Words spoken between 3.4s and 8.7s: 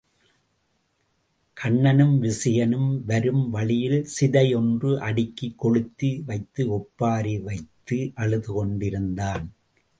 வழியில் சிதை ஒன்று அடுக்கிக் கொளுத்தி வைத்து ஒப்பாரி வைத்து அழுது